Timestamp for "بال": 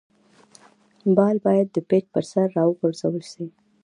1.15-1.35